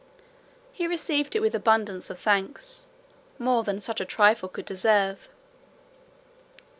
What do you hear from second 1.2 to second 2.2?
it with abundance of